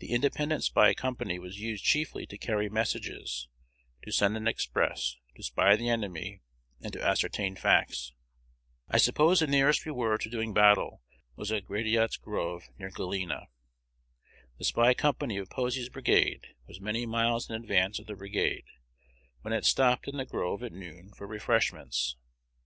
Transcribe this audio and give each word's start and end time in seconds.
The 0.00 0.08
'Independent 0.10 0.62
Spy 0.64 0.92
Company' 0.92 1.38
was 1.38 1.58
used 1.58 1.82
chiefly 1.82 2.26
to 2.26 2.36
carry 2.36 2.68
messages, 2.68 3.48
to 4.02 4.12
send 4.12 4.36
an 4.36 4.46
express, 4.46 5.16
to 5.34 5.42
spy 5.42 5.76
the 5.76 5.88
enemy, 5.88 6.42
and 6.82 6.92
to 6.92 7.02
ascertain 7.02 7.56
facts. 7.56 8.12
I 8.90 8.98
suppose 8.98 9.40
the 9.40 9.46
nearest 9.46 9.86
we 9.86 9.92
were 9.92 10.18
to 10.18 10.28
doing 10.28 10.52
battle 10.52 11.00
was 11.36 11.50
at 11.52 11.64
Gratiot's 11.64 12.18
Grove, 12.18 12.64
near 12.78 12.90
Galena. 12.90 13.46
The 14.58 14.66
spy 14.66 14.92
company 14.92 15.38
of 15.38 15.48
Posey's 15.48 15.88
brigade 15.88 16.48
was 16.66 16.78
many 16.78 17.06
miles 17.06 17.48
in 17.48 17.54
advance 17.56 17.98
of 17.98 18.04
the 18.08 18.14
brigade, 18.14 18.66
when 19.40 19.54
it 19.54 19.64
stopped 19.64 20.06
in 20.06 20.18
the 20.18 20.26
grove 20.26 20.62
at 20.62 20.72
noon 20.72 21.14
for 21.16 21.26
refreshments. 21.26 22.16